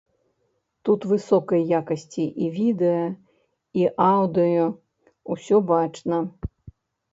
Тут 0.87 1.03
высокай 1.11 1.61
якасці 1.79 2.25
і 2.47 2.47
відэа 2.57 3.05
і 3.83 3.87
аўдыё, 4.09 4.65
усё 5.37 5.63
бачна. 5.77 6.17